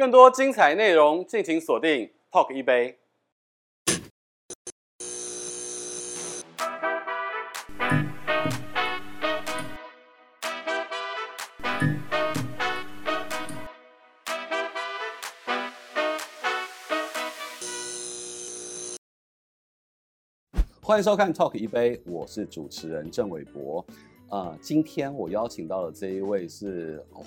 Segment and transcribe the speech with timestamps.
[0.00, 2.96] 更多精彩内容，敬请锁定 Talk 一杯。
[20.80, 23.84] 欢迎收看 Talk 一杯，我是主持人郑伟博。
[24.30, 27.22] 呃，今天我邀请到的这一位是哇，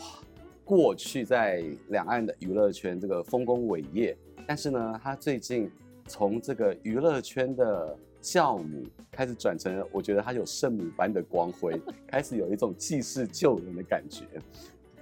[0.66, 5.70] 过去在两岸的娱乐圈这个丰功伟业，但是呢，他最近
[6.08, 14.26] 从这个娱乐圈的教母开始转成，我觉得他有圣母般的光辉， 开始有一种济世救人的感觉。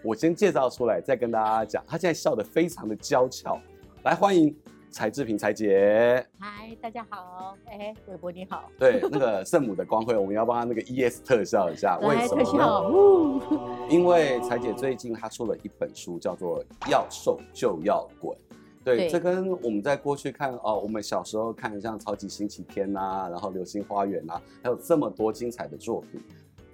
[0.03, 3.59] 我先介绍出来，再跟大家讲，他现在笑得非常的娇俏，
[4.03, 4.55] 来欢迎。
[4.91, 8.69] 柴智屏柴姐，嗨，大家好，哎，韦伯你好。
[8.77, 12.43] 对，那个圣母的光辉，我们要帮他那个 ES 特效一下， 为什么？
[12.43, 18.37] 特效， 因为柴姐最近她出了一本书，叫做《要瘦就要滚》。
[18.83, 26.21] 对，对这跟我们在过去看哦，我们小时候看像《超级星期天》呐，然后《流星花园》呐，还有这么多精彩的作品。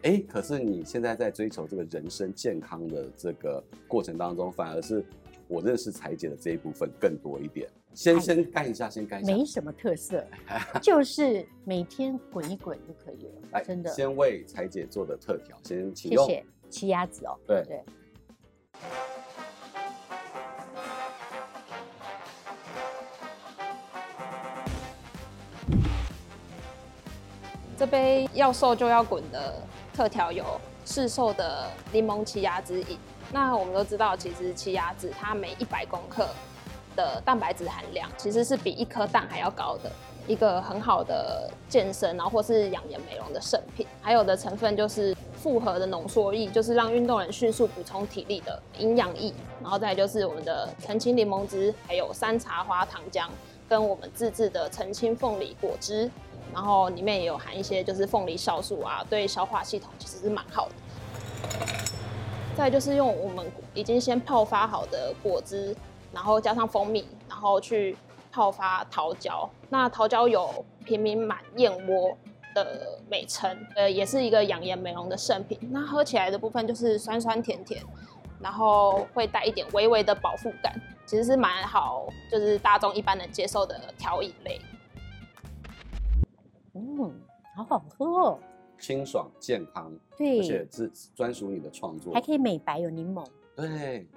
[0.03, 5.05] 哎，可是你现在在追求这个人生健康的这个过程当中，反而是
[5.47, 7.69] 我认识柴姐的这一部分更多一点。
[7.93, 10.23] 先先干一下，先干一下，没什么特色，
[10.81, 13.31] 就是每天滚一滚就可以了。
[13.53, 16.23] 来，真的，先为裁姐做的特调，先请用。
[16.27, 17.35] 谢谢，奇亚籽哦。
[17.47, 17.83] 对对。
[27.75, 29.61] 这杯要瘦就要滚的
[29.93, 30.43] 特调有
[30.83, 32.97] 市售的柠檬奇亚籽饮。
[33.31, 36.27] 那我们都知道，其实奇亚籽它每一百公克。
[36.95, 39.91] 的蛋白质含量其实是比一颗蛋还要高的，
[40.25, 43.85] 一个很好的健身，然后或是养颜美容的圣品。
[44.01, 49.31] 还有的成分就是复合的浓缩液，就是让运动人迅速补充体力的营养液。
[49.61, 53.27] 然后再就是我们的澄清柠檬汁，还有山茶花糖浆，
[53.69, 56.09] 跟我们自制的澄清凤梨果汁。
[56.51, 60.73] 然后里面也有含一些就是凤梨酵素啊，对消化系统其实是蛮好的。
[62.57, 63.45] 再就是用我们
[63.75, 65.75] 已经先泡发好的果汁。
[66.13, 67.95] 然后加上蜂蜜，然后去
[68.31, 69.47] 泡发桃胶。
[69.69, 72.17] 那桃胶有平民满燕窝
[72.55, 75.59] 的美称，呃，也是一个养颜美容的圣品。
[75.69, 77.83] 那喝起来的部分就是酸酸甜甜，
[78.39, 80.73] 然后会带一点微微的饱腹感，
[81.05, 84.59] 其实是蛮好，就是大众一般能接受的调饮类。
[86.73, 87.13] 嗯，
[87.55, 88.39] 好好喝哦，
[88.79, 94.07] 清爽健康，对，而且是专属你的创作，还可以美白，有柠檬，对。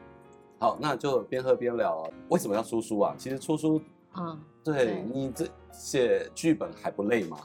[0.59, 2.07] 好，那就边喝边聊。
[2.29, 3.15] 为什么要出书啊？
[3.17, 3.81] 其实出书
[4.13, 7.39] 啊，对，对你这写剧本还不累吗？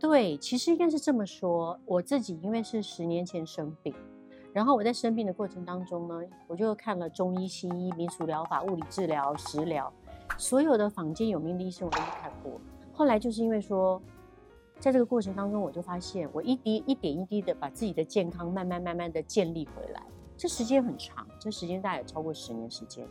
[0.00, 1.78] 对，其实应该是这么说。
[1.86, 3.94] 我自己因为是十年前生病，
[4.52, 9.92] 然后我在生病的过程当中呢，我就看了中医、西医、民俗疗法、物理治疗、食疗，
[10.36, 12.60] 所有的坊间有名的医生我都看过。
[12.92, 14.02] 后来就是因为说，
[14.78, 20.02] 在这个过程当中，我就发现我一滴一点一滴的把自己的健康慢慢慢慢的建立回来。
[20.36, 23.06] 这时间很长，这时间大概有超过十年时间。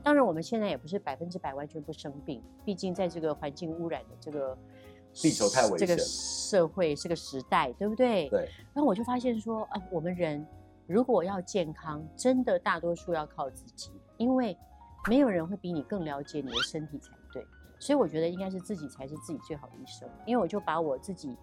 [0.00, 4.56] 当然，我们现在也不是百分之百完全不生病，毕竟在这个环境污染的这个
[5.12, 8.28] 地球太危险，这个社会这个时代，对不对？
[8.28, 8.48] 对。
[8.72, 10.46] 然后我就发现说，啊，我们人
[10.86, 14.56] 如果要健康，真的大多数要靠自己，因为
[15.08, 17.27] 没有人会比你更了解你的身体才对。
[17.78, 20.08] 所以我觉得应该是自己才是自己最好的医生。
[20.26, 21.36] 因为我就把我自己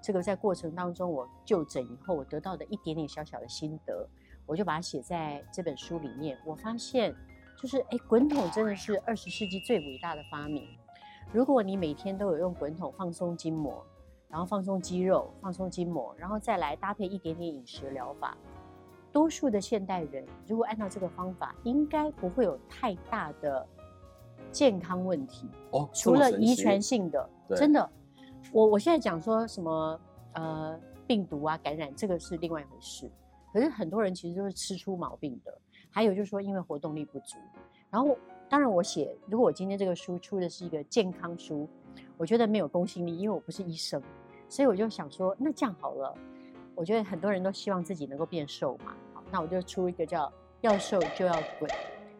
[0.00, 4.08] 这个在过程当中我就诊以后我得到的一点点小小的心得。
[4.46, 6.38] 我就把它写在这本书里面。
[6.46, 7.14] 我发现，
[7.54, 10.66] 就是哎，滚筒真的是二十世纪最伟大的发明。
[11.30, 13.84] 如果你每天都有用滚筒放松筋膜，
[14.26, 18.38] 然后放松肌肉、放松筋膜，然后再来搭配一点点饮食疗法，
[19.12, 23.68] 多数的现代人如果按照这个方法，应该不会有太大的
[24.52, 25.88] 健康问题哦。
[25.92, 27.90] 除了遗传性的，真的，
[28.52, 30.00] 我我现在讲说什么
[30.34, 33.10] 呃病毒啊感染，这个是另外一回事。
[33.52, 35.56] 可是很多人其实都是吃出毛病的，
[35.90, 37.36] 还有就是说因为活动力不足。
[37.90, 38.16] 然后
[38.48, 41.66] 当然我写，如果我今天这个书出的是一个健康书，
[42.18, 44.02] 我觉得没有公信力，因为我不是医生，
[44.48, 46.14] 所以我就想说，那这样好了，
[46.74, 50.30] 我觉得很多人都希望自己能够变瘦嘛，好，那我就出一个叫
[50.60, 51.70] “要瘦就要滚”。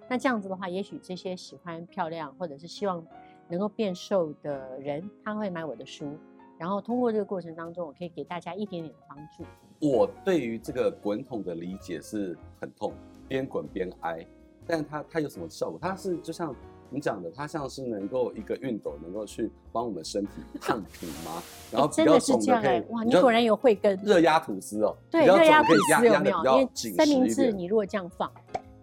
[0.09, 3.05] 那这样子的话，也许这些喜欢漂亮或者是希望
[3.49, 6.17] 能够变瘦的人，他会买我的书，
[6.59, 9.45] 然后通过这个过程当中，我可以给大家一点点的帮助。
[9.81, 12.93] 我对于这个滚筒的理解是很痛，
[13.29, 14.27] 边滚边挨，
[14.67, 15.79] 但它它有什么效果？
[15.81, 16.55] 它是就像
[16.91, 21.43] 你讲的，它像是能够一个熨斗能够去帮我们身体烫平吗？
[21.71, 23.95] 然后真的是这样哎，哇，你果然有慧根。
[24.03, 26.45] 热压吐司哦，对，热压吐司有没有？
[26.45, 28.33] 因为三明治你如果这样放，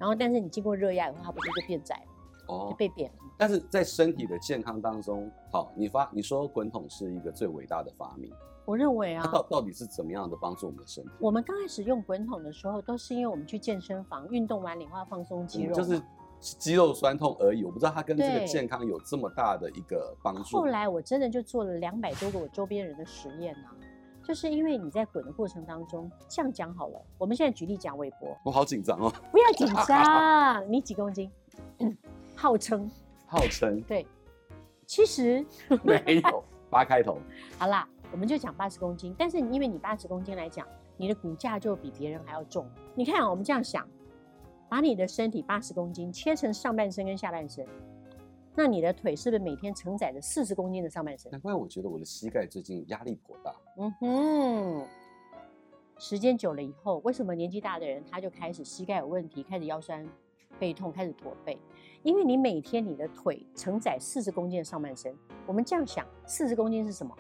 [0.06, 3.18] 然然后但是你经过热压以后，它不是就变窄了，哦，就被扁了。
[3.40, 8.32] 但是在身体的健康当中，好，你发你说滚筒是一个最伟大的发明，
[8.66, 11.10] 我认为啊，它到到底是怎么样的帮助我们的身体？
[11.20, 16.00] 我们刚开始用滚筒的时候，都是因为我们去健身房运动完以后要放松肌肉，就是
[16.40, 17.64] 肌肉酸痛而已。
[17.64, 20.56] 我不知道它跟这个健康有这么大的一个帮助。
[20.56, 23.74] 后来我真的就做了两百多个我周边人的实验啊，
[24.28, 31.32] 就是因为你在滚的过程当中，这样讲好了，我们现在举例讲韦伯，我好紧张哦，不要紧张， 你几公斤？
[31.80, 31.96] 嗯，
[32.36, 32.90] 号称。
[33.28, 34.06] 号称对，
[34.86, 35.46] 其实
[35.84, 37.20] 没有八开头。
[37.58, 39.14] 好啦，我们就讲八十公斤。
[39.18, 40.66] 但是因为你八十公斤来讲，
[40.98, 42.68] 你的骨架就比别人还要重。
[42.94, 43.88] 你看啊，我们这样想，
[44.70, 47.66] 把你的身体八十公斤切成上半身跟下半身，
[48.58, 51.30] 那你的腿是不是每天承载着四十公斤的上半身？
[51.30, 53.54] 难怪我觉得我的膝盖最近压力颇大。
[53.78, 54.88] 嗯哼，
[56.00, 60.08] 时间久了以后，为什么年纪大的人他就开始膝盖有问题，开始腰酸
[60.58, 61.60] 背痛，开始驼背？
[62.02, 65.14] 因为你每天你的腿承载四十公斤的上半身，
[65.46, 67.14] 我们这样想，四十公斤是什么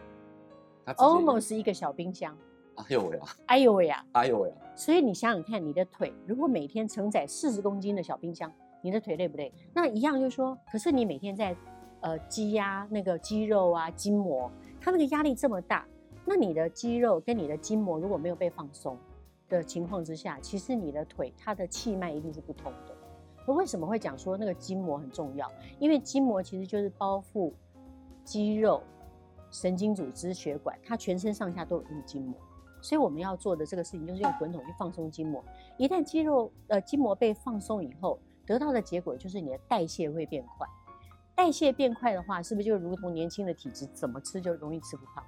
[0.85, 2.37] ？Almost 一个小冰箱。
[2.75, 3.23] 哎呦喂呀！
[3.47, 4.05] 哎呦喂呀！
[4.13, 4.55] 哎呦喂呀！
[4.75, 8.51] 所以你想想看，你的腿如果每天承载四十公斤的小冰箱，
[8.85, 9.51] 你的腿累不累？
[9.73, 11.57] 那一样就是说，可是你每天在
[12.01, 15.87] 呃积压那个肌肉啊筋膜，它那个压力这么大，
[16.23, 18.95] 那你的肌肉跟你的筋膜如果没有被放松
[19.49, 22.95] 的情况之下，其实你的腿它的气脉一定是不通的。
[23.47, 25.51] 那为什么会讲说那个筋膜很重要？
[25.79, 27.51] 因为筋膜其实就是包覆
[28.23, 28.83] 肌肉、
[29.49, 32.35] 神经组织、血管，它全身上下都有一个筋膜。
[32.81, 35.43] 所以我们要做的这个事情就是用滚筒去放松筋膜。
[35.75, 40.68] 一旦肌肉呃筋膜被放松以后，得到的结果就是你的代谢会变快。
[41.36, 45.24] 代谢变快的话，是不是就如同年轻的体质，怎么吃就容易吃不胖？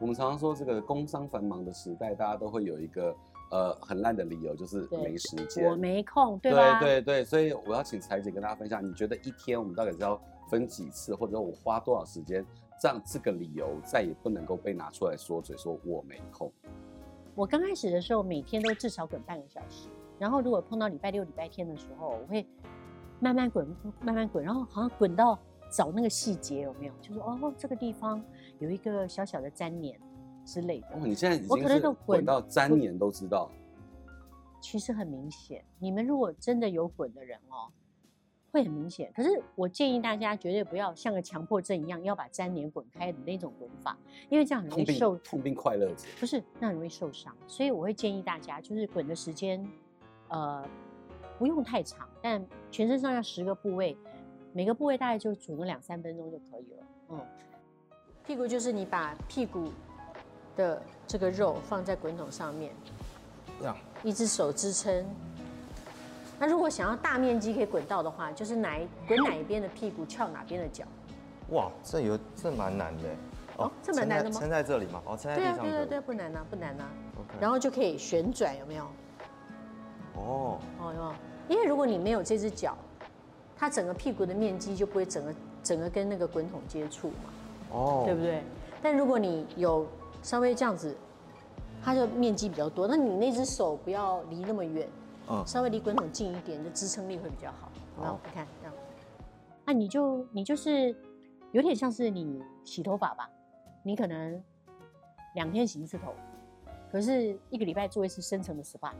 [0.00, 3.14] 我们常常说这个工商繁忙的时代，大家都会有一个。
[3.50, 6.80] 呃，很烂的理由就是没时间，我没空，对吧？
[6.80, 12.42] 对对对，所以我要请彩姐跟大家分享，你觉得一天我们到底是要分几次，或者我花多少时间，
[12.82, 16.50] 让这个理由再也不能够被拿出来说嘴，说我没空。
[17.34, 19.90] 我刚开始的时候，每天都至少滚半个小时，
[20.22, 22.46] 然后如果碰到礼拜六、礼拜天的时候，我会
[23.18, 23.66] 慢慢滚，
[24.00, 25.36] 慢慢滚，然后好像滚到
[25.68, 28.22] 找那个细节有没有，就是哦，这个地方
[28.60, 29.98] 有一个小小的粘连。
[30.44, 33.48] 之类的，哦，你现在已经是滚到粘黏都知道。
[34.60, 37.70] 其实很明显，你们如果真的有滚的人哦，
[38.50, 39.12] 会很明显。
[39.14, 43.96] 可是我建议大家绝对不要像个强迫症一样，要把粘连滚开的那种滚法，
[44.30, 47.32] 因为这样很容易受痛并快乐着，不是，那很容易受伤。
[47.46, 49.64] 所以我会建议大家，就是滚的时间，
[50.32, 50.62] 呃，
[51.38, 53.96] 不用太长，但全身上下十个部位，
[54.52, 56.86] 每个部位大概就煮个两三分钟就可以了。
[57.10, 57.20] 嗯，
[58.26, 59.70] 屁股就是你把屁股。
[60.54, 62.74] 的这个肉放在滚筒上面，
[63.58, 65.02] 这样一只手支撑。
[66.38, 70.84] 那如果想要大面积可以滚到的话，就是哪一滚哪一边的屁股翘哪边的脚。
[71.52, 73.02] 哇，这有这蛮难的
[73.56, 74.38] 哦，这蛮难的吗？
[74.38, 75.02] 撑在这里吗？
[75.06, 75.60] 哦，撑在地上。
[75.60, 76.86] 对啊，对对对，不难啊，不难啊。
[77.40, 78.86] 然后就可以旋转，有没有？
[80.14, 80.58] 哦。
[80.80, 81.14] 哦哟，
[81.48, 82.76] 因为如果你没有这只脚，
[83.56, 87.14] 它整个屁股的面积就不会整个整个跟那个滚筒接触嘛。
[87.70, 88.02] 哦。
[88.06, 88.42] 对不对？
[88.82, 89.86] 但如果你有
[90.22, 90.96] 稍微这样子，
[91.82, 92.86] 它就面积比较多。
[92.88, 94.88] 那你那只手不要离那么远，
[95.30, 97.70] 嗯，稍微离滚筒近一点，你的支撑力会比较好。
[97.96, 98.74] 好，哦，你看这样，
[99.64, 100.94] 那你就你就是
[101.52, 103.30] 有点像是你洗头发吧，
[103.84, 104.42] 你可能
[105.34, 106.12] 两天洗一次头，
[106.90, 108.90] 可是一个礼拜做一次深层的 SPA，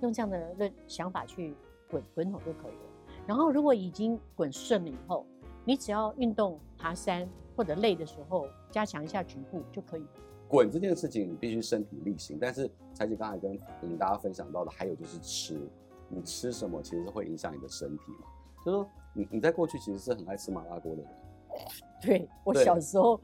[0.00, 1.54] 用这样的想法去
[1.90, 3.14] 滚滚筒就可以了。
[3.26, 5.26] 然后如果已经滚顺了以后，
[5.64, 10.04] 你只要运动爬山或者累的时候，加强一下局部就可以。
[10.48, 12.38] 滚这件事情，你必须身体力行。
[12.40, 15.60] 但是才姐刚才跟我们大家分享到的，还有就是吃，
[16.08, 18.28] 你吃什么其实会影响你的身体嘛。
[18.64, 21.10] 就是说你你在过去其实是很爱吃麻辣锅的人。
[22.00, 23.20] 对，我小时候，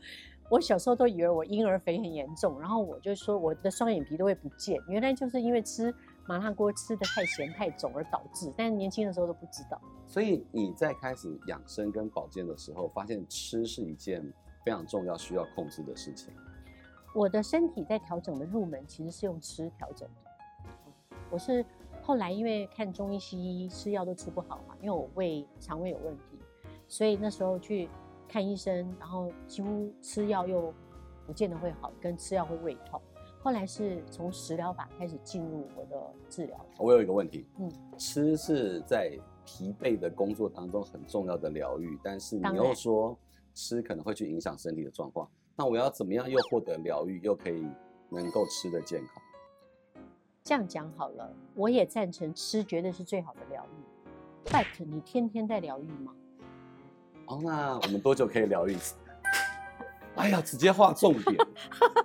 [0.51, 5.95] 我小时候都以为我婴儿肥很严重，然后我就说我的双眼皮都会不见，原来就是因为吃
[6.27, 8.53] 麻辣锅吃的太咸太肿而导致。
[8.57, 9.81] 但是年轻的时候都不知道。
[10.07, 14.23] 所以你在开始养生跟保健的时候，发现吃是一件
[14.65, 16.33] 非常重要需要控制的事情。
[17.15, 21.17] 我的身体在调整的入门其实是用吃调整的。
[21.31, 21.65] 我是
[22.03, 26.39] 后来因为看中医西医吃药都吃不好嘛，因为我胃肠胃有问题，
[26.89, 27.89] 所以那时候去
[28.29, 30.73] 看医生，然后几乎吃药又
[31.27, 33.01] 不见得会好，跟吃药会胃痛。
[33.43, 36.65] 后来是从食疗法开始进入我的治疗。
[36.79, 43.19] 我有一个问题，嗯，吃是在疲惫的工作当中很重要的疗愈，但是你又说
[43.53, 45.29] 吃可能会去影响身体的状况。
[45.57, 47.67] 那我要怎么样又获得疗愈，又可以
[48.11, 49.21] 能够吃得健康？
[50.45, 54.49] 这样讲好了，我也赞成吃绝对是最好的疗愈。
[54.49, 56.15] ，But 你天天在疗愈吗？
[57.27, 58.95] 哦，那我们多久可以疗愈一次？
[60.17, 61.37] 哎呀，直接画重点，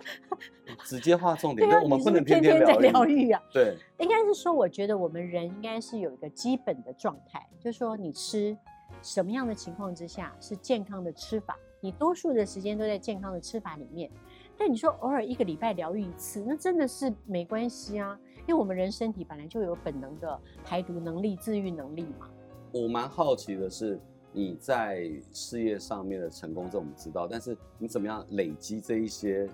[0.85, 1.67] 直接画重点。
[1.67, 3.41] 对啊，我们不能天天在疗愈啊。
[3.51, 8.57] 对，应该是说，我觉得我们人应该是有一个基本的状态，就是说你吃
[9.01, 14.09] 什么样的情况之下是健康的吃法，你多数的时间都在健康的吃法里面。
[14.57, 22.29] 但你说偶尔一个礼拜疗愈一次，那真的是没关系啊，因为我们人身体本来就有本能的排毒能力、自愈能力嘛。
[22.71, 23.99] 我蛮好奇的是。
[24.37, 29.49] 你在事业上面的成功，这我们知道，但是你怎么样累积这一些？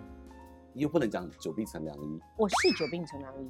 [0.74, 2.20] 又不能讲久病成良医。
[2.36, 3.50] 我是久病成良医，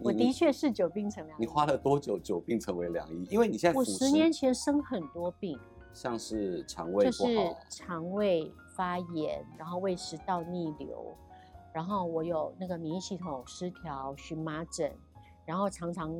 [0.00, 1.40] 我的确是久病成良医。
[1.40, 3.26] 你花了多久久病成为良医？
[3.30, 5.58] 因为你现在我十年前生很多病，
[5.94, 11.16] 像是肠胃不好，就是肠胃发炎，然后胃食道逆流，
[11.72, 14.92] 然后我有那个免疫系统失调、荨麻疹。
[15.44, 16.14] 然后常常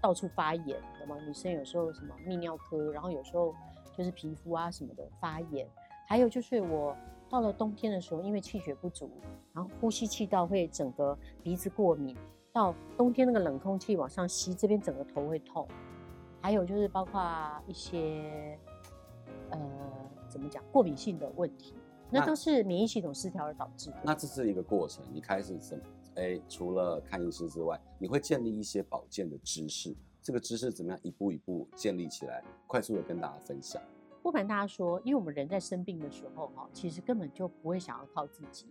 [0.00, 1.16] 到处发炎，懂吗？
[1.26, 3.54] 女生有时候什么泌尿科，然后有时候
[3.96, 5.66] 就是皮肤啊什么的发炎。
[6.06, 6.96] 还有就是我
[7.28, 9.10] 到了冬天的时候，因为气血不足，
[9.52, 12.16] 然后呼吸气道会整个鼻子过敏。
[12.52, 15.68] 到冬天那个冷空气往上吸，这边整个头会痛。
[16.40, 17.22] 还有就是包括
[17.66, 18.58] 一些
[19.50, 19.58] 呃
[20.28, 21.74] 怎么讲过敏性的问题，
[22.10, 23.96] 那都是免疫系统失调而导致的。
[24.02, 25.84] 那这是一个过程，你开始怎么？
[26.20, 29.96] 哎，除了看医师之外，你会建立一些保健的知识。
[30.20, 32.44] 这个知识怎么样一步一步建立起来？
[32.66, 33.82] 快速的跟大家分享。
[34.22, 38.66] 不瞒大家说，因为我们人在生病的时候，哈，其实根本就不会想要靠自己。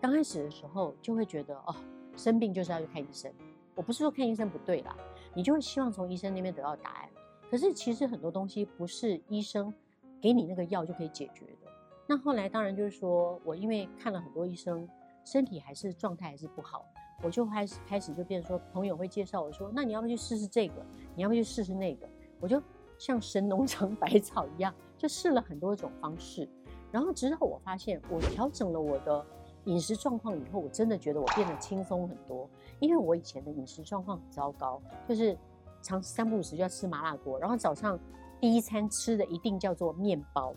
[0.00, 1.76] 刚开始的时候就会觉得，哦，
[2.16, 3.32] 生病就是要去看医生。
[3.76, 4.96] 我不是说看医生不对啦，
[5.32, 7.08] 你就会希望从医生那边得到答案。
[7.48, 9.72] 可是其实很多东西不是医生
[10.20, 11.70] 给你那个药就可以解决的。
[12.08, 14.88] 那后来当然就是说我因为看了很多医生。
[15.24, 16.84] 身体还是状态还是不好，
[17.22, 20.74] 我就开始开始就变说，朋友会介绍我说，那你要不去试试这个？
[21.14, 22.08] 你要不去试试那个？
[22.40, 22.62] 我就
[22.98, 26.48] 像神农尝百草一样，就试了很多种方式。
[26.90, 29.24] 然后直到我发现，我调整了我的
[29.64, 32.48] 饮食状况以后，我真的觉得我变得轻松很多。
[32.80, 35.38] 因为我以前的饮食状况很糟糕，就是
[35.82, 37.98] 常三不五时就要吃麻辣锅，然后早上
[38.40, 40.52] 第一餐吃的一定叫做面包。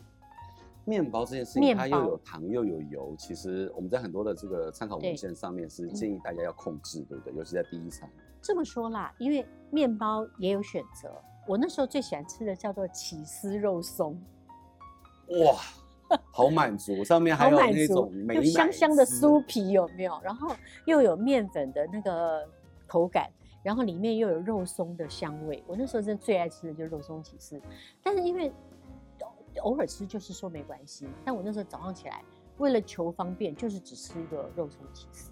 [0.86, 7.34] 面包这件事情，它又有糖又有油，其实我们在很多的这个参考文献上面是建议大家要控制，对不对？
[7.34, 8.08] 尤其在第一餐。
[8.42, 11.10] 这么说啦，因为面包也有选择。
[11.46, 14.20] 我那时候最喜欢吃的叫做起司肉松，
[15.28, 17.02] 哇，好满足！
[17.02, 18.12] 上面还有那种
[18.44, 20.20] 香香的酥皮，有没有？
[20.22, 22.46] 然后又有面粉的那个
[22.86, 23.30] 口感，
[23.62, 25.64] 然后里面又有肉松的香味。
[25.66, 27.58] 我那时候真的最爱吃的就是肉松起司，
[28.02, 28.52] 但是因为。
[29.62, 32.22] 偶尔吃就是说没关系，但我那时候早上起来
[32.58, 35.30] 为了求方便，就是只吃一个肉松起司，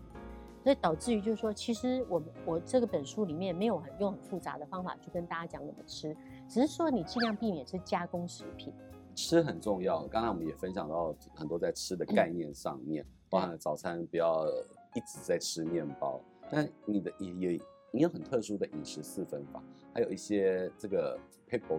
[0.62, 6.17] 所以导致于就是说，其实我我这个本书里面没有很用很复杂的方法去跟大家讲怎么吃，
[6.49, 8.73] 只是说你尽量避免吃加工食品。
[9.14, 14.47] 吃很重要，刚才我们也分享到很多在吃的概念上面，嗯、包含了早餐不要
[14.95, 16.19] 一直在吃面包，
[16.50, 17.61] 但你的也也
[17.92, 19.62] 你有很特殊的饮食四分法，
[19.94, 21.16] 还有一些这个。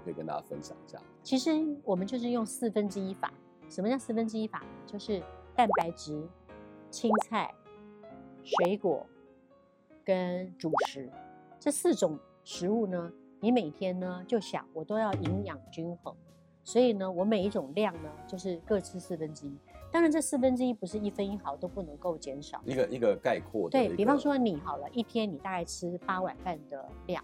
[0.05, 1.01] 可以跟大家分享一下。
[1.24, 1.50] 其实
[1.84, 3.34] 我们就是用四分之一法。
[3.72, 4.63] 什么叫四分之一法？
[4.86, 5.20] 就是
[5.55, 6.29] 蛋白质、
[6.91, 7.51] 青菜、
[8.43, 9.03] 水果
[10.05, 11.10] 跟主食
[11.60, 13.12] 这四种食物呢。
[13.39, 16.15] 你每天呢就想我都要营养均衡，
[16.63, 19.58] 所以呢我每一种量呢就是各吃四分之一。
[19.94, 22.60] 当然这四分之一不是一分一毫都不能够减少。
[22.66, 23.78] 一个一个概括的。
[23.78, 27.24] 对，比方说你好了，一天你大概吃八碗饭的量。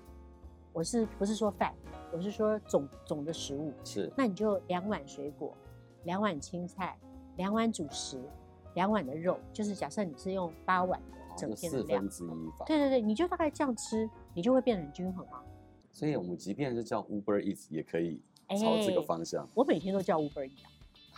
[0.71, 1.73] 我是不是说饭？
[2.13, 3.73] 我是说总总的食物。
[3.83, 4.13] 是。
[4.15, 5.51] 那你就两碗水果，
[6.03, 6.95] 两碗青菜，
[7.37, 8.21] 两碗主食，
[8.75, 12.07] 两碗的肉，就是假设你是用八碗的整天的量。
[12.07, 12.65] 四分之一法。
[12.67, 15.43] 对对对，你就大概这样吃，你就会变得很均衡啊。
[15.91, 19.43] 所以我们即便是叫 Uber Eats 也可以朝这个方向。
[19.43, 20.69] 欸、我每天都叫 Uber Eats 啊。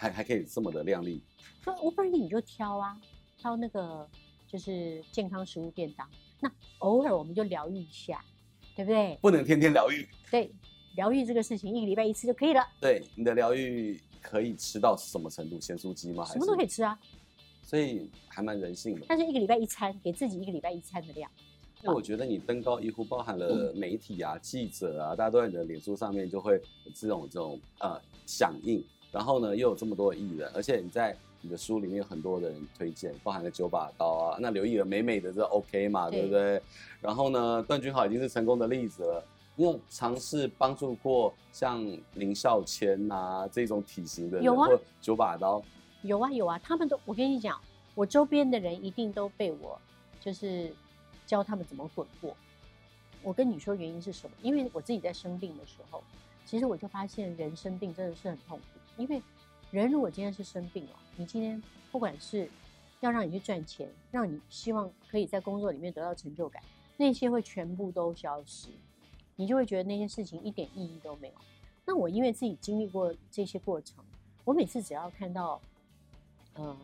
[0.01, 1.21] 还还可以这么的靓丽。
[1.63, 2.99] 说 Uber Eats 你就挑啊，
[3.37, 4.09] 挑那个
[4.47, 6.09] 就是健康食物便当。
[6.39, 8.23] 那偶尔我们就疗愈一下。
[8.73, 9.19] 对不对？
[9.21, 10.07] 不能天天疗愈。
[10.31, 10.49] 对，
[10.95, 12.65] 疗愈这个事情，一个礼拜一次就可以了。
[12.79, 15.59] 对，你的疗愈可以吃到什么程度？
[15.59, 16.23] 咸酥鸡吗？
[16.23, 16.97] 什么都可以吃啊。
[17.61, 19.05] 所以还蛮人性的。
[19.09, 21.29] 但是一个礼拜一餐，给自己一个礼拜一餐的量。
[21.83, 28.81] 那我觉得你登高一呼，包含了媒体啊、记者啊，大家都在你的脸书上面就会有这种这种呃响应，
[29.11, 31.15] 然后呢又有这么多的艺人，而且你在。
[31.43, 36.61] 你的书里面有很多的人推荐，包含了九把刀啊，那刘亦儿美美的这 OK 嘛，对，不对？
[37.01, 39.25] 然后呢，段君豪已经是成功的例子了。
[39.55, 44.69] 你有尝试帮助过像林孝谦啊这种体型的人，有啊，
[45.01, 45.63] 九把刀，
[46.03, 47.59] 有啊有啊，他们都我跟你讲，
[47.95, 49.81] 我周边的人一定都被我
[50.19, 50.71] 就是
[51.25, 52.37] 教他们怎么滚过。
[53.23, 54.35] 我跟你说原因是什么？
[54.43, 56.03] 因为我自己在生病的时候，
[56.45, 58.63] 其实我就发现人生病真的是很痛苦。
[58.97, 59.21] 因为
[59.71, 62.49] 人如果今天是生病哦，你今天不管是
[62.99, 66.61] 要让你去赚钱，让你希望可以在工作里面得到成就感，
[66.97, 68.69] 那些会全部都消失，
[69.35, 71.33] 你就会觉得那些事情一点意义都没有。
[71.85, 74.03] 那我因为自己经历过这些过程，
[74.43, 75.59] 我每次只要看到，
[76.53, 76.77] 呃，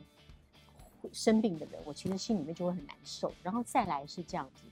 [1.14, 3.32] 生病的人，我其实心里面就会很难受。
[3.44, 4.64] 然后再来是这样子，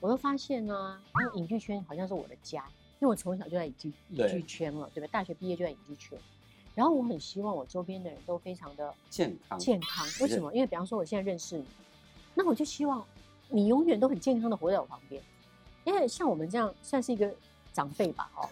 [0.00, 2.66] 我又发现呢，因为影剧圈好像是我的家，
[3.00, 5.08] 因为我从小就在影剧影剧圈了，对吧？
[5.12, 6.18] 大学毕业就在影剧圈。
[6.74, 10.06] 然后我很希望我周边的人都非常的健康健康。
[10.20, 10.52] 为什么？
[10.52, 11.64] 因为比方说我现在认识你，
[12.34, 13.04] 那我就希望
[13.48, 15.22] 你永远都很健康的活在我旁边。
[15.84, 17.32] 因为像我们这样算是一个
[17.72, 18.48] 长辈吧，哦，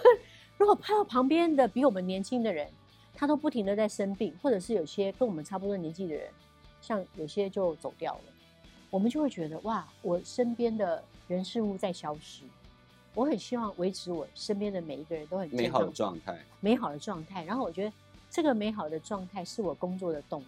[0.58, 2.68] 如果拍到旁边的比我们年轻的人，
[3.14, 6.28] 他都不停的在生病，或者是有些跟我们差不多年纪的人，
[6.80, 8.24] 像有些就走掉了，
[8.90, 12.42] 我们就会觉得哇，我身边的人事物在消失。
[13.14, 17.44] 我很希望维持我身边的每一个人都很美好的状态，美好的状态。
[17.44, 17.92] 然后我觉得
[18.30, 20.46] 这个美好的状态是我工作的动力。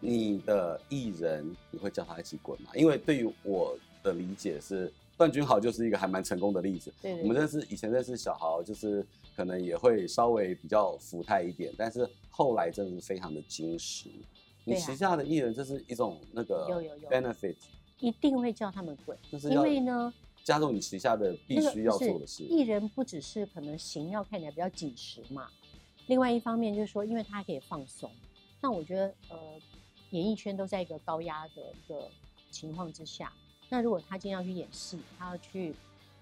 [0.00, 2.70] 你的艺人，你会叫他一起滚吗？
[2.74, 6.92] 因为对于我的理解是，段君豪就是一个还蛮成功的例子。
[7.00, 9.06] 对，对，对，我们认识以前认识小豪，就是
[9.36, 14.08] 可能也会稍微比较浮态一点，但是后来真的是非常的精实。
[14.64, 17.54] 你旗下的艺人，这是一种那个有有有 benefit，
[18.00, 20.12] 一定会叫他们滚，就是因为呢。
[20.44, 22.42] 加入你旗下的必须要做的事。
[22.44, 25.48] 艺人不只是可能形要看起来比较紧实嘛，
[26.06, 28.10] 另外一方面就是说，因为他还可以放松。
[28.60, 29.36] 那我觉得，呃，
[30.10, 32.08] 演艺圈都在一个高压的一个
[32.50, 33.32] 情况之下。
[33.68, 35.74] 那如果他今天要去演戏，他要去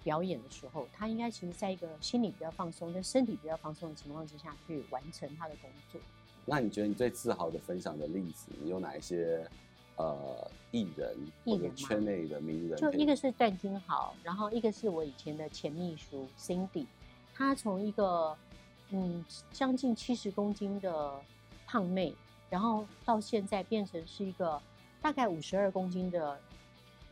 [0.04, 6.00] 表演的时候，他应该其实在一个心理比较放松、跟身体比较放松的情况之下去完成他的工作。
[6.46, 9.46] 那你觉得你最自豪的分享的例子，你有哪一些？
[10.00, 11.14] 呃，艺人
[11.44, 16.86] 或者圈内的名人，就一个是段君豪，然后一个是我以前的前秘书 Cindy，
[17.34, 18.34] 她从一个
[18.88, 21.12] 嗯将近七十公斤的
[21.66, 22.14] 胖妹，
[22.48, 24.58] 然后到现在变成是一个
[25.02, 26.38] 大概五十二公斤的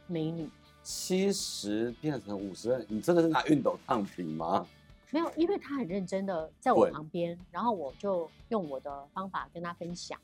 [0.06, 0.48] 美女。
[0.82, 4.66] 七十变成五十二，你真的是拿熨斗烫平吗？
[5.10, 10.18] 没有，因为她很认真的在我旁边，然后我就用我的方法跟她分享。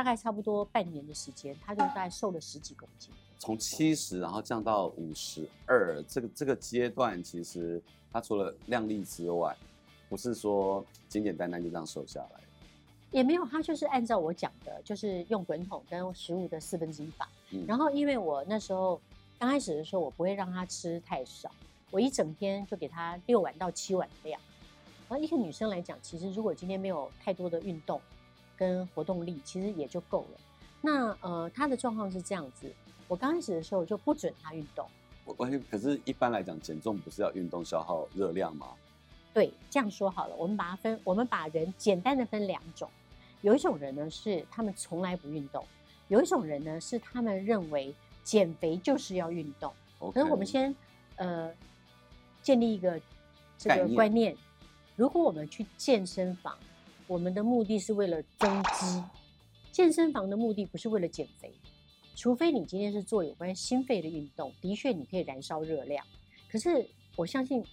[0.00, 7.78] 大概差不多半年的时间，他就大概瘦了十几公斤，从七十然后降到五十二，这个这个阶段其实
[8.10, 9.54] 他除了量力之外，
[10.08, 12.40] 不是说简简单单就这样瘦下来，
[13.10, 17.28] 也没有，他就是按照我讲的，就是用滚筒跟食物的四分之一法。
[17.50, 18.98] 嗯、然后因为我那时候
[19.38, 21.50] 刚开始的时候，我不会让他吃太少，
[21.90, 24.40] 我一整天就给他六碗到七碗的量。
[25.10, 28.00] 然后一个女生来讲，其实如果今天没有太多的运动，
[28.60, 30.40] 跟活动力其实也就够了。
[30.82, 32.70] 那呃，他的状况是这样子。
[33.08, 34.86] 我刚开始的时候就不准他运动。
[35.24, 38.66] 我关键，可是一般来讲，减重不是要运动消耗热量吗？
[39.32, 42.90] 对，这样说好了，我们把它分，我们把人简单的分两种。
[43.40, 45.64] 有一种人呢是他们从来不运动，
[46.08, 49.72] 有一种人呢是他们认为减肥就是要运动。
[50.12, 50.76] 可是我们先
[51.16, 51.50] 呃
[52.42, 53.00] 建立一个
[53.56, 54.36] 这个观念，念
[54.96, 56.58] 如果我们去健身房。
[57.10, 59.02] 我们的目的是为了增肌，
[59.72, 61.52] 健身房的目的不是为了减肥，
[62.14, 66.06] 除非你今天是做有关心肺的运动，的确你可以燃烧热量。
[66.48, 67.64] 可是我相信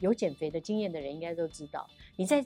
[0.00, 2.42] 有减肥的经验的人应该都知道，你在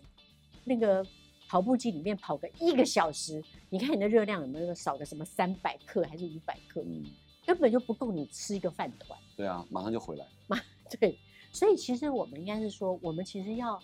[0.65, 1.07] 那个
[1.47, 6.83] 跑步机里面跑个一个小时，你看你的热量有没有少个什么三百克还是五百克？
[6.85, 7.05] 嗯，
[7.47, 9.17] 根本就不够你吃一个饭团。
[9.37, 10.27] 对啊，马上就回来。
[10.49, 10.61] 马
[10.99, 11.17] 对，
[11.53, 13.81] 所以其实我们应该是说，我们其实要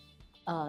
[0.47, 0.69] 呃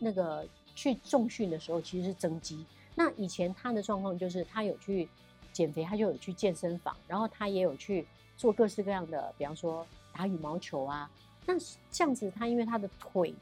[0.00, 0.44] 那个。
[0.78, 2.64] 去重训的时候其实是增肌。
[2.94, 5.08] 那以前他的状况就是他有去
[5.52, 11.10] 减肥，他就有去健身房，然后他也有去做各式各样的，比方说打羽毛球啊。
[11.44, 11.54] 那
[11.90, 13.34] 这样子，他因为他的腿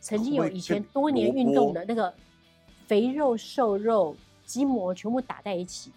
[0.00, 2.14] 曾经有以前多年运动的那个
[2.86, 5.90] 肥肉、瘦肉、筋膜全部打在一起，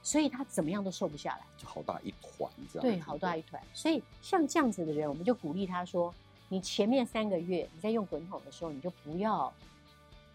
[0.00, 2.82] 所以他怎么样都瘦不下来，就好大一团这样。
[2.82, 3.60] 对，好大一团。
[3.74, 6.14] 所以像这样子的人，我们就鼓励他说：
[6.48, 9.52] 你前面三个月你在用滚筒的时候，你就不要。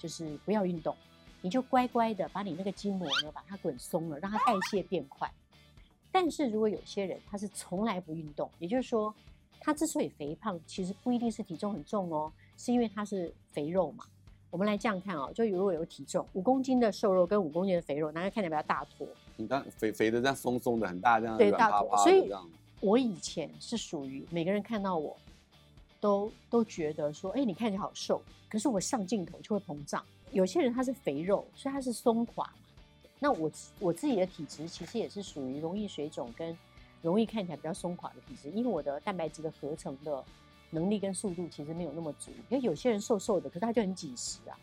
[0.04, 0.94] 就是不要运动，
[1.40, 5.32] 你就乖乖的把你那个筋膜呢，把它滚松了，让它代谢变快。
[6.12, 9.16] 但是如果有些人他是从来不运动，也就是说，
[9.62, 14.04] 他之所以肥胖，其实不一定是体重很重哦，是因为他是肥肉嘛。
[14.52, 19.08] 我们来这样看哦，就如果有体重五公斤的瘦肉跟五公斤的肥肉，哪个看起来比较大坨？
[19.38, 21.96] 你看肥肥的这样松松的，很大这样，对，大坨。
[22.00, 22.30] 所以，
[22.82, 25.16] 我以前是属于每个人看到我。
[26.04, 30.04] 都都觉得说，哎、欸，你看起来好瘦，可是我上镜头就会膨胀。
[30.34, 32.54] 有些人他是肥肉，所以他是松垮嘛。
[33.20, 36.58] 那我我自己的体质其实也是属于容易水肿跟
[37.02, 40.22] 容易看起来比较松垮的体质，因为我的蛋白质的合成的
[40.72, 42.32] 能力跟速度其实没有那么足。
[42.50, 44.60] 因为有些人瘦瘦的，可是他就很紧实啊。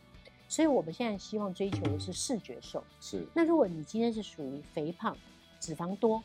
[0.46, 2.84] 所以我们现在希望追求的是视觉瘦。
[3.00, 3.26] 是。
[3.32, 5.16] 那如果你今天是属于肥胖、
[5.58, 6.22] 脂肪多，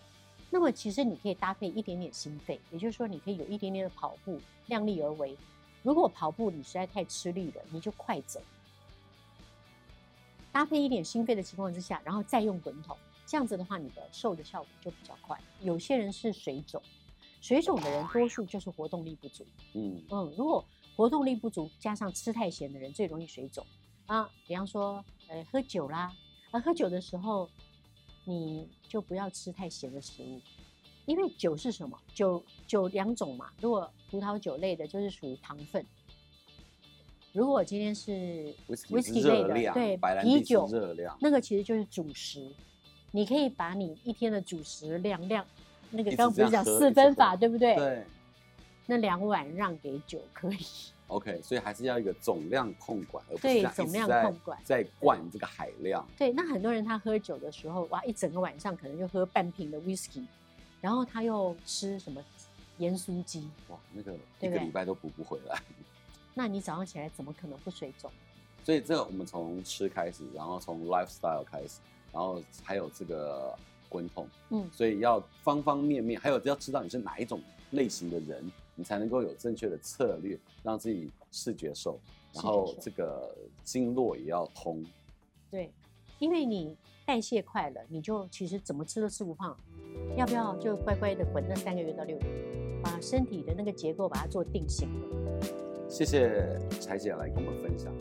[0.49, 5.35] 那么其实你可以搭配一点点心肺，也就是说你可以有一点点的跑步，量力而为。
[5.83, 8.41] 如果跑步你实在太吃力了，你就快走。
[10.51, 15.37] 搭配一点心肺的情况之下，然后再用滚筒，这样子的话，你的瘦的效果就比较快。
[15.61, 16.81] 有些人是水肿，
[17.41, 19.45] 水肿的人多数就是活动力不足。
[19.73, 20.63] 嗯嗯，如果
[20.95, 23.65] 活动力不足加上吃太咸的人，最容易水肿。
[24.05, 26.15] 啊，比方说，呃，喝酒啦，
[26.51, 27.49] 啊，喝酒的时候，
[28.25, 30.41] 你就不要吃太咸的食物，
[31.05, 31.97] 因为酒是什么？
[32.13, 35.81] 酒酒两种嘛，如果葡萄酒类的，就是属于糖分；
[37.31, 40.67] 如果今天是 whisky 类的，对，啤酒
[41.19, 42.51] 那个其实就是主食。
[43.11, 45.45] 你可以把你一天的主食量量，
[45.89, 47.73] 那个刚刚不是讲四分法，对不对？
[47.75, 48.03] 对，
[48.87, 50.65] 那两碗让给酒可以。
[51.07, 56.03] OK，所以还是要一个总量控管，而不是对总量控管在灌这个海量。
[56.17, 60.25] 对，那很多人他喝酒的时候，哇，一整个晚上可能就喝半瓶的 whisky，
[60.81, 62.19] 然后他又吃什么
[62.79, 65.61] 盐酥鸡，哇，那个一个礼拜都补不回来。
[66.33, 68.11] 那你早上起来怎么可能不水肿？
[68.63, 71.79] 所以这个我们从吃开始，然后从 lifestyle 开始，
[72.11, 73.55] 然后还有这个
[73.87, 77.39] 滚筒，嗯，所以要方方面面，还有要知道你是哪一种
[77.69, 78.51] 类型的人。
[78.75, 81.99] 你才能够有正确的策略，让自己视觉瘦，
[82.33, 83.33] 然后这个
[83.63, 84.83] 经络也要通。
[85.49, 85.71] 对，
[86.19, 89.57] 因为你代谢快了，你就其实怎么吃都吃不胖。
[90.17, 94.89] 要不要就乖乖的滚那三个月到六个月，把身体的那个结构把它做定型。
[95.87, 97.93] 谢谢柴姐来跟我们分享。